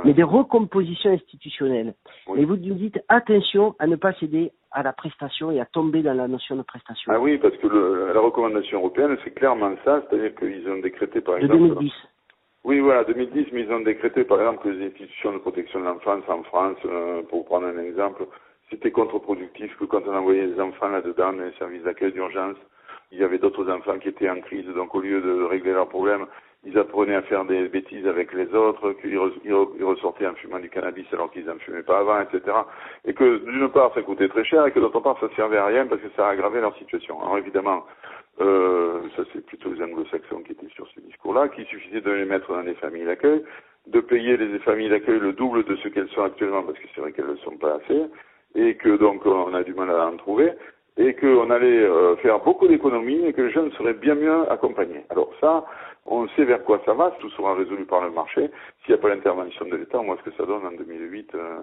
mais 0.05 0.13
des 0.13 0.23
recompositions 0.23 1.11
institutionnelles. 1.11 1.95
Oui. 2.27 2.41
Et 2.41 2.45
vous 2.45 2.57
nous 2.57 2.75
dites 2.75 2.99
attention 3.09 3.75
à 3.79 3.87
ne 3.87 3.97
pas 3.97 4.13
céder 4.15 4.53
à 4.73 4.83
la 4.83 4.93
prestation 4.93 5.51
et 5.51 5.61
à 5.61 5.65
tomber 5.67 6.03
dans 6.03 6.15
la 6.15 6.29
notion 6.29 6.57
de 6.57 6.63
prestation. 6.63 7.13
Ah 7.15 7.21
oui, 7.21 7.39
parce 7.39 7.57
que 7.57 7.67
le, 7.67 8.13
la 8.13 8.21
recommandation 8.21 8.79
européenne, 8.79 9.17
c'est 9.25 9.33
clairement 9.33 9.73
ça, 9.85 10.03
c'est-à-dire 10.09 10.35
qu'ils 10.35 10.69
ont 10.69 10.81
décrété 10.81 11.21
par 11.21 11.37
de 11.37 11.45
exemple. 11.45 11.75
2010. 11.75 11.93
Oui, 12.67 12.81
voilà, 12.81 13.05
2010, 13.05 13.53
mais 13.53 13.61
ils 13.63 13.73
ont 13.73 13.79
décrété 13.81 14.25
par 14.25 14.41
exemple 14.41 14.65
que 14.65 14.69
les 14.71 14.87
institutions 14.89 15.33
de 15.33 15.39
protection 15.39 15.79
de 15.79 15.85
l'enfance 15.85 16.25
en 16.29 16.43
France, 16.43 16.77
euh, 16.85 17.23
pour 17.31 17.45
prendre 17.45 17.67
un 17.69 17.79
exemple, 17.79 18.27
c'était 18.71 18.91
contre-productif 18.91 19.77
que 19.79 19.85
quand 19.85 20.03
on 20.09 20.17
envoyait 20.17 20.49
des 20.49 20.61
enfants 20.61 20.89
là-dedans 20.89 21.33
dans 21.33 21.45
les 21.45 21.53
services 21.61 21.85
d'accueil 21.85 22.11
d'urgence, 22.13 22.57
il 23.13 23.21
y 23.21 23.25
avait 23.25 23.39
d'autres 23.39 23.71
enfants 23.71 23.99
qui 24.01 24.09
étaient 24.09 24.29
en 24.29 24.41
crise, 24.41 24.67
donc 24.75 24.93
au 24.97 25.01
lieu 25.01 25.21
de 25.21 25.45
régler 25.45 25.75
leurs 25.75 25.89
problèmes, 25.89 26.27
ils 26.65 26.77
apprenaient 26.77 27.15
à 27.15 27.23
faire 27.23 27.45
des 27.45 27.69
bêtises 27.69 28.05
avec 28.09 28.33
les 28.33 28.53
autres, 28.53 28.95
qu'ils 28.95 29.15
re- 29.17 29.33
ils 29.45 29.53
re- 29.53 29.71
ils 29.79 29.85
ressortaient 29.85 30.27
en 30.27 30.35
fumant 30.35 30.59
du 30.59 30.69
cannabis 30.69 31.07
alors 31.13 31.31
qu'ils 31.31 31.45
n'en 31.47 31.59
fumaient 31.61 31.85
pas 31.85 32.01
avant, 32.01 32.21
etc. 32.21 32.41
Et 33.05 33.15
que 33.15 33.39
d'une 33.49 33.69
part 33.69 33.95
ça 33.95 34.03
coûtait 34.03 34.29
très 34.29 34.45
cher 34.45 34.67
et 34.67 34.73
que 34.73 34.81
d'autre 34.81 34.99
part 34.99 35.17
ça 35.21 35.29
servait 35.37 35.59
à 35.59 35.67
rien 35.67 35.87
parce 35.87 36.01
que 36.03 36.09
ça 36.17 36.31
aggravait 36.31 36.61
leur 36.61 36.77
situation. 36.77 37.23
Alors 37.23 37.39
évidemment, 37.39 37.85
euh, 38.41 39.01
ça 39.17 39.23
c'est 39.33 39.45
plutôt 39.47 39.73
les 39.73 39.83
anglo-saxons 39.83 40.43
qui 40.43 40.53
étaient 40.53 40.69
sur 40.75 40.87
ce 40.89 41.01
discours-là, 41.01 41.49
qu'il 41.49 41.67
suffisait 41.67 42.01
de 42.01 42.11
les 42.11 42.25
mettre 42.25 42.53
dans 42.53 42.63
des 42.63 42.75
familles 42.75 43.07
d'accueil, 43.07 43.43
de 43.87 44.01
payer 44.01 44.37
les 44.37 44.59
familles 44.61 44.91
d'accueil 44.91 45.19
le 45.21 45.33
double 45.33 45.65
de 45.65 45.77
ce 45.77 45.89
qu'elles 45.89 46.09
sont 46.11 46.23
actuellement 46.23 46.63
parce 46.63 46.79
que 46.79 46.87
c'est 46.95 47.01
vrai 47.01 47.13
qu'elles 47.13 47.31
ne 47.31 47.37
sont 47.37 47.57
pas 47.57 47.77
assez, 47.77 48.03
et 48.55 48.75
que 48.77 48.97
donc 48.97 49.25
on 49.25 49.55
a 49.55 49.63
du 49.63 49.75
mal 49.75 49.91
à 49.91 50.07
en 50.07 50.17
trouver, 50.17 50.53
et 50.97 51.15
qu'on 51.15 51.51
allait 51.51 51.85
euh, 51.85 52.17
faire 52.17 52.41
beaucoup 52.41 52.69
d'économies 52.69 53.25
et 53.27 53.33
que 53.33 53.43
les 53.43 53.53
jeunes 53.53 53.71
seraient 53.73 53.95
bien 53.95 54.15
mieux 54.15 54.51
accompagnés. 54.51 55.05
Alors 55.11 55.31
ça, 55.41 55.65
on 56.07 56.27
sait 56.29 56.45
vers 56.45 56.65
quoi 56.65 56.81
ça 56.87 56.95
va, 56.95 57.11
tout 57.21 57.31
sera 57.31 57.55
résolu 57.55 57.85
par 57.85 58.03
le 58.03 58.11
marché. 58.11 58.51
S'il 58.85 58.95
n'y 58.95 58.99
a 58.99 59.03
pas 59.03 59.09
l'intervention 59.09 59.67
de 59.67 59.77
l'État, 59.77 59.99
on 59.99 60.05
voit 60.05 60.17
ce 60.25 60.31
que 60.31 60.37
ça 60.37 60.47
donne 60.47 60.65
en 60.67 60.73
2008 60.73 61.35
euh, 61.35 61.61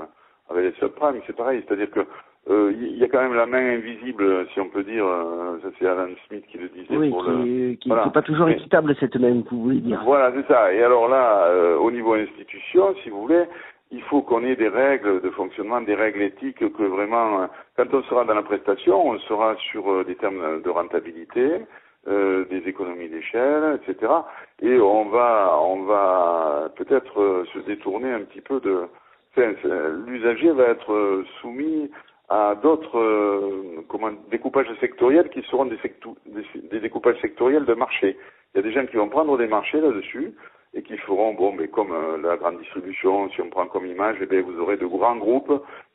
avec 0.53 0.73
les 0.73 0.79
subprimes, 0.79 1.21
c'est 1.27 1.35
pareil, 1.35 1.63
c'est-à-dire 1.67 1.91
que 1.91 2.01
euh, 2.49 2.73
il 2.75 2.97
y 2.97 3.03
a 3.03 3.07
quand 3.07 3.21
même 3.21 3.33
la 3.35 3.45
main 3.45 3.75
invisible, 3.77 4.45
si 4.53 4.59
on 4.59 4.67
peut 4.67 4.83
dire, 4.83 5.05
euh, 5.05 5.57
ça 5.61 5.69
c'est 5.79 5.87
Alan 5.87 6.07
Smith 6.27 6.43
qui 6.51 6.57
le 6.57 6.67
disait 6.69 6.97
Oui, 6.97 7.09
pour 7.09 7.23
qui 7.23 7.29
le... 7.31 7.35
n'est 7.45 7.77
Voilà. 7.85 8.07
pas 8.09 8.21
toujours 8.21 8.47
Mais- 8.47 8.53
équitable 8.53 8.95
cette 8.99 9.13
que 9.13 9.49
vous 9.51 9.63
voulez 9.63 9.79
dire. 9.79 10.01
Voilà, 10.03 10.31
c'est 10.35 10.45
ça. 10.51 10.73
Et 10.73 10.83
alors 10.83 11.07
là, 11.07 11.45
euh, 11.47 11.77
au 11.77 11.89
niveau 11.89 12.13
institution, 12.15 12.95
si 13.01 13.09
vous 13.09 13.21
voulez, 13.21 13.45
il 13.91 14.01
faut 14.03 14.21
qu'on 14.23 14.43
ait 14.43 14.55
des 14.57 14.67
règles 14.67 15.21
de 15.21 15.29
fonctionnement, 15.29 15.79
des 15.81 15.95
règles 15.95 16.21
éthiques 16.23 16.57
que 16.59 16.83
vraiment, 16.83 17.43
euh, 17.43 17.45
quand 17.77 17.93
on 17.93 18.03
sera 18.03 18.25
dans 18.25 18.33
la 18.33 18.41
prestation, 18.43 19.07
on 19.07 19.19
sera 19.19 19.55
sur 19.71 19.89
euh, 19.89 20.03
des 20.03 20.15
termes 20.15 20.61
de 20.61 20.69
rentabilité, 20.69 21.61
euh, 22.09 22.43
des 22.49 22.67
économies 22.67 23.07
d'échelle, 23.07 23.79
etc. 23.87 24.11
Et 24.61 24.77
on 24.81 25.05
va, 25.05 25.57
on 25.61 25.83
va 25.83 26.69
peut-être 26.75 27.21
euh, 27.21 27.45
se 27.53 27.59
détourner 27.59 28.11
un 28.11 28.21
petit 28.23 28.41
peu 28.41 28.59
de. 28.59 28.81
L'usager 29.35 30.51
va 30.51 30.65
être 30.65 30.93
euh, 30.93 31.25
soumis 31.41 31.89
à 32.29 32.55
d'autres 32.55 32.97
euh, 32.97 33.83
découpages 34.31 34.67
sectoriels 34.79 35.29
qui 35.29 35.41
seront 35.43 35.65
des, 35.65 35.77
sectou- 35.77 36.15
des, 36.25 36.43
des 36.71 36.79
découpages 36.79 37.19
sectoriels 37.21 37.65
de 37.65 37.73
marché. 37.73 38.17
Il 38.53 38.57
y 38.57 38.59
a 38.59 38.63
des 38.63 38.71
gens 38.71 38.85
qui 38.85 38.97
vont 38.97 39.09
prendre 39.09 39.37
des 39.37 39.47
marchés 39.47 39.81
là-dessus 39.81 40.33
et 40.75 40.81
qui 40.81 40.97
feront, 40.97 41.33
bon, 41.33 41.53
mais 41.53 41.67
comme 41.67 41.91
euh, 41.91 42.17
la 42.17 42.37
grande 42.37 42.59
distribution, 42.59 43.29
si 43.31 43.41
on 43.41 43.49
prend 43.49 43.67
comme 43.67 43.85
image, 43.85 44.17
eh 44.21 44.25
bien, 44.25 44.41
vous 44.41 44.59
aurez 44.59 44.77
de 44.77 44.85
grands 44.85 45.17
groupes 45.17 45.53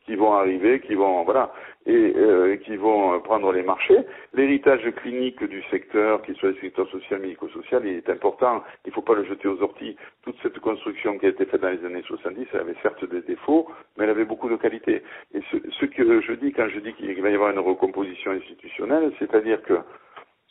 qui 0.09 0.17
vont 0.17 0.33
arriver, 0.33 0.81
qui 0.81 0.95
vont, 0.95 1.23
voilà, 1.25 1.53
et 1.85 2.15
euh, 2.17 2.57
qui 2.57 2.77
vont 2.77 3.15
euh, 3.15 3.19
prendre 3.19 3.53
les 3.53 3.62
marchés. 3.62 3.99
L'héritage 4.33 4.81
clinique 4.97 5.45
du 5.45 5.62
secteur, 5.65 6.23
qu'il 6.23 6.35
soit 6.37 6.49
le 6.49 6.57
secteur 6.62 6.88
social, 6.88 7.21
médico-social, 7.21 7.83
il 7.85 7.97
est 7.97 8.09
important. 8.09 8.62
Il 8.87 8.88
ne 8.88 8.95
faut 8.95 9.03
pas 9.03 9.15
le 9.15 9.25
jeter 9.25 9.49
aux 9.49 9.61
orties. 9.62 9.97
Toute 10.23 10.37
cette 10.43 10.59
construction 10.61 11.19
qui 11.19 11.27
a 11.27 11.29
été 11.29 11.45
faite 11.45 11.61
dans 11.61 11.69
les 11.69 11.85
années 11.85 12.03
70, 12.07 12.47
elle 12.55 12.61
avait 12.61 12.75
certes 12.83 13.05
des 13.05 13.21
défauts, 13.21 13.69
mais 13.97 14.05
elle 14.05 14.11
avait 14.11 14.25
beaucoup 14.25 14.49
de 14.49 14.57
qualités. 14.57 15.03
Et 15.35 15.41
ce, 15.50 15.85
que 15.85 16.21
je 16.23 16.33
dis 16.33 16.53
quand 16.53 16.69
je 16.69 16.81
dis 16.81 16.95
qu'il 16.95 17.21
va 17.21 17.29
y 17.29 17.35
avoir 17.35 17.50
une 17.50 17.59
recomposition 17.59 18.31
institutionnelle, 18.31 19.12
c'est-à-dire 19.19 19.61
que 19.62 19.79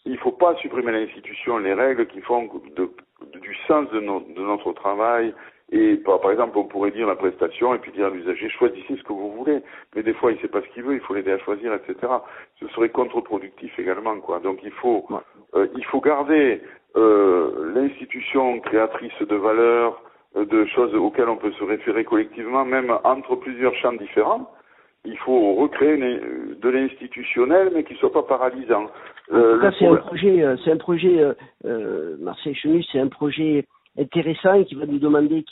il 0.06 0.14
ne 0.14 0.18
faut 0.18 0.32
pas 0.32 0.56
supprimer 0.58 0.92
l'institution, 0.92 1.58
les 1.58 1.74
règles 1.74 2.06
qui 2.06 2.22
font 2.22 2.48
du 2.78 3.56
sens 3.68 3.90
de 3.90 4.00
notre 4.00 4.72
travail. 4.74 5.34
Et 5.72 5.96
par, 5.98 6.22
par 6.22 6.32
exemple, 6.32 6.58
on 6.58 6.64
pourrait 6.64 6.92
dire 6.92 7.08
la 7.08 7.16
prestation 7.16 7.76
et 7.76 7.80
puis 7.80 7.92
dire 7.92 8.06
à 8.08 8.10
l'usager 8.10 8.50
choisissez 8.50 8.96
ce 8.96 9.04
que 9.04 9.12
vous 9.12 9.34
voulez. 9.34 9.60
Mais 9.96 10.04
des 10.04 10.14
fois, 10.14 10.32
il 10.32 10.36
ne 10.36 10.42
sait 10.42 10.48
pas 10.48 10.62
ce 10.62 10.68
qu'il 10.74 10.84
veut, 10.84 10.94
il 10.94 11.02
faut 11.02 11.14
l'aider 11.14 11.32
à 11.32 11.40
choisir, 11.40 11.74
etc. 11.74 11.96
Ce 12.60 12.68
serait 12.70 12.90
contre-productif 12.90 13.78
également, 13.78 14.18
quoi. 14.20 14.40
Donc 14.40 14.60
il 14.64 14.72
faut, 14.72 15.06
euh, 15.56 15.68
il 15.76 15.84
faut 15.86 16.00
garder 16.00 16.62
euh, 16.96 17.74
l'institution 17.76 18.60
créatrice 18.62 19.20
de 19.22 19.36
valeurs, 19.36 20.02
euh, 20.38 20.46
de 20.46 20.66
choses 20.68 20.96
auxquelles 20.96 21.30
on 21.30 21.36
peut 21.38 21.52
se 21.52 21.64
référer 21.64 22.06
collectivement, 22.06 22.64
même 22.64 22.94
entre 23.04 23.36
plusieurs 23.36 23.76
champs 23.76 23.94
différents. 23.94 24.50
Il 25.06 25.18
faut 25.20 25.56
recréer 25.56 25.96
une- 25.96 26.56
de 26.60 26.70
l'institutionnel, 26.70 27.72
mais 27.74 27.84
qui 27.84 27.94
ne 27.94 27.98
soit 28.00 28.12
pas 28.12 28.24
paralysant. 28.24 28.88
Euh, 29.34 29.58
le 29.58 29.72
c'est 29.78 29.86
un 29.86 29.96
projet, 29.96 30.42
euh, 30.42 30.56
c'est 30.64 30.72
un 30.72 30.78
projet, 30.78 31.20
euh, 31.20 31.34
euh, 31.66 32.16
Marseille 32.20 32.56
Chenu, 32.56 32.84
c'est 32.84 33.00
un 33.00 33.08
projet 33.08 33.66
intéressant 33.98 34.54
et 34.54 34.66
qui 34.66 34.76
va 34.76 34.86
nous 34.86 35.00
demander 35.00 35.44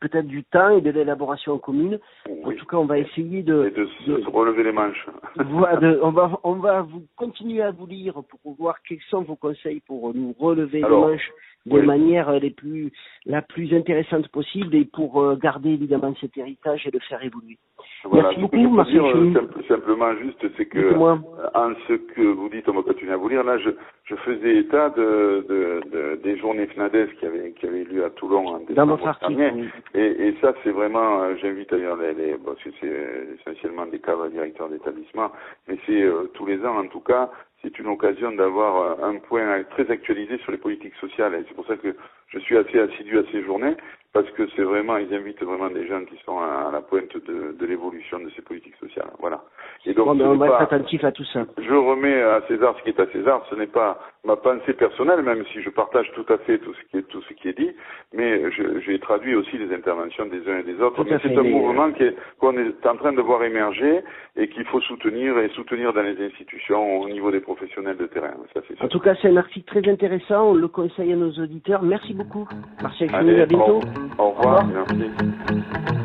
peut-être 0.00 0.26
du 0.26 0.44
temps 0.44 0.70
et 0.76 0.80
de 0.80 0.90
l'élaboration 0.90 1.58
commune. 1.58 1.98
En 2.44 2.52
tout 2.52 2.66
cas, 2.66 2.76
on 2.76 2.84
va 2.86 2.98
essayer 2.98 3.38
Et 3.38 3.42
de, 3.42 3.72
de 3.76 3.86
se 4.04 4.10
de- 4.10 4.20
se 4.22 4.28
relever 4.28 4.62
les 4.64 4.72
manches. 4.72 5.06
de- 5.36 5.98
on 6.02 6.10
va, 6.10 6.38
on 6.44 6.54
va 6.54 6.82
vous 6.82 7.02
continuer 7.16 7.62
à 7.62 7.70
vous 7.70 7.86
lire 7.86 8.14
pour 8.42 8.54
voir 8.54 8.76
quels 8.88 9.00
sont 9.10 9.22
vos 9.22 9.36
conseils 9.36 9.80
pour 9.80 10.14
nous 10.14 10.34
relever 10.38 10.82
Alors, 10.84 11.06
les 11.06 11.12
manches 11.14 11.30
de 11.66 11.78
oui. 11.78 11.86
manière 11.86 12.32
les 12.32 12.50
plus, 12.50 12.92
la 13.26 13.42
plus 13.42 13.72
intéressante 13.74 14.28
possible 14.28 14.74
et 14.74 14.84
pour 14.84 15.22
euh, 15.22 15.36
garder 15.36 15.70
évidemment 15.70 16.14
cet 16.20 16.36
héritage 16.36 16.86
et 16.86 16.90
le 16.90 16.98
faire 17.00 17.22
évoluer. 17.22 17.58
Voilà. 18.04 18.28
Merci 18.28 18.40
beaucoup, 18.40 18.78
euh, 18.80 18.84
Chenu. 18.84 19.32
simple- 19.32 19.64
simplement 19.68 20.14
juste, 20.16 20.44
c'est 20.56 20.66
que 20.66 20.78
euh, 20.78 21.16
en 21.54 21.72
ce 21.88 21.94
que 21.94 22.20
vous 22.22 22.48
dites, 22.48 22.68
on 22.68 22.74
va 22.74 22.82
continuer 22.82 23.12
à 23.12 23.16
vous 23.16 23.28
lire. 23.28 23.44
Là, 23.44 23.58
je, 23.58 23.70
je 24.04 24.14
faisais 24.16 24.56
état 24.58 24.90
de, 24.90 25.46
de, 25.48 25.80
de- 25.90 26.20
des 26.22 26.36
journées 26.38 26.66
FNADES 26.66 27.08
qui 27.18 27.26
avaient, 27.26 27.52
qui 27.52 27.66
avaient 27.66 27.84
lieu 27.84 28.04
à 28.04 28.10
Toulon 28.10 28.46
en 28.48 28.58
Dans 28.58 28.64
décembre 28.66 28.96
votre 28.96 29.06
article. 29.08 29.36
dernier. 29.36 29.62
oui. 29.62 29.68
Et, 29.94 30.28
et 30.28 30.36
ça, 30.40 30.52
c'est 30.62 30.70
vraiment, 30.70 31.22
euh, 31.22 31.34
j'invite 31.40 31.70
d'ailleurs 31.70 31.96
les, 31.96 32.14
les 32.14 32.34
parce 32.44 32.60
que 32.62 32.70
c'est 32.80 32.88
euh, 32.88 33.36
essentiellement 33.38 33.86
des 33.86 33.98
cadres 34.00 34.28
directeurs 34.28 34.68
d'établissement, 34.68 35.30
mais 35.68 35.78
c'est 35.86 36.02
euh, 36.02 36.30
tous 36.34 36.46
les 36.46 36.64
ans 36.64 36.78
en 36.78 36.88
tout 36.88 37.00
cas, 37.00 37.30
c'est 37.62 37.78
une 37.78 37.86
occasion 37.88 38.32
d'avoir 38.32 39.00
euh, 39.00 39.06
un 39.10 39.16
point 39.18 39.62
très 39.70 39.90
actualisé 39.90 40.38
sur 40.38 40.52
les 40.52 40.58
politiques 40.58 40.94
sociales. 41.00 41.34
Et 41.34 41.44
c'est 41.48 41.54
pour 41.54 41.66
ça 41.66 41.76
que 41.76 41.94
je 42.28 42.38
suis 42.40 42.56
assez 42.56 42.78
assidu 42.80 43.18
à 43.18 43.22
ces 43.30 43.42
journées, 43.42 43.76
parce 44.12 44.28
que 44.32 44.46
c'est 44.56 44.62
vraiment, 44.62 44.96
ils 44.96 45.12
invitent 45.14 45.42
vraiment 45.42 45.70
des 45.70 45.86
gens 45.86 46.04
qui 46.04 46.16
sont 46.24 46.38
à, 46.38 46.70
la 46.72 46.80
pointe 46.80 47.14
de, 47.16 47.52
de 47.58 47.66
l'évolution 47.66 48.18
de 48.20 48.30
ces 48.36 48.42
politiques 48.42 48.76
sociales. 48.76 49.10
Voilà. 49.20 49.42
Et 49.86 49.94
donc, 49.94 50.06
Bon, 50.06 50.18
ce 50.18 50.22
on 50.24 50.32
n'est 50.32 50.38
va 50.38 50.46
être 50.46 50.58
pas- 50.58 50.62
attentif 50.64 51.04
à 51.04 51.12
tout 51.12 51.24
ça. 51.32 51.44
je 51.58 51.72
remets 51.74 52.20
à 52.22 52.42
César 52.48 52.74
ce 52.78 52.82
qui 52.82 52.90
est 52.90 53.00
à 53.00 53.06
César. 53.12 53.44
Ce 53.50 53.54
n'est 53.54 53.66
pas 53.66 53.98
ma 54.24 54.36
pensée 54.36 54.72
personnelle, 54.74 55.22
même 55.22 55.44
si 55.52 55.60
je 55.62 55.70
partage 55.70 56.10
tout 56.14 56.24
à 56.32 56.38
fait 56.38 56.58
tout 56.58 56.72
ce 56.74 56.80
qui 56.90 56.98
est, 56.98 57.02
tout 57.02 57.20
ce 57.22 57.34
qui 57.34 57.48
est 57.48 57.58
dit, 57.58 57.72
mais 58.12 58.42
j'ai 58.86 58.98
traduit 59.00 59.34
aussi 59.34 59.58
les 59.58 59.74
interventions 59.74 60.26
des 60.26 60.48
uns 60.48 60.58
et 60.58 60.62
des 60.62 60.80
autres. 60.80 60.96
Tout 61.02 61.08
à 61.08 61.14
Mais 61.14 61.18
c'est 61.22 61.36
un 61.36 61.42
mouvement 61.42 61.90
qui 61.92 62.04
est- 62.04 62.16
qu'on 62.38 62.56
est 62.56 62.86
en 62.86 62.96
train 62.96 63.12
de 63.12 63.20
voir 63.20 63.42
émerger 63.42 64.00
et 64.36 64.48
qu'il 64.48 64.64
faut 64.66 64.80
soutenir 64.80 65.38
et 65.38 65.48
soutenir 65.50 65.92
dans 65.92 66.02
les 66.02 66.24
institutions 66.24 67.00
au 67.00 67.08
niveau 67.08 67.30
des 67.32 67.40
professionnels 67.40 67.96
de 67.96 68.06
terrain. 68.06 68.34
Ça. 68.54 68.60
En 68.80 68.88
tout 68.88 69.00
cas, 69.00 69.14
c'est 69.20 69.28
un 69.28 69.36
article 69.36 69.66
très 69.66 69.90
intéressant. 69.90 70.50
On 70.50 70.54
le 70.54 70.68
conseille 70.68 71.12
à 71.12 71.16
nos 71.16 71.32
auditeurs. 71.32 71.82
Merci 71.82 72.14
beaucoup. 72.14 72.48
Marcel 72.80 73.10
Allez, 73.12 73.40
à 73.40 73.46
bientôt. 73.46 73.82
Au, 74.18 74.22
au 74.22 74.30
revoir. 74.30 74.64
Au 74.64 74.68
revoir. 74.68 74.86
Merci. 74.98 76.01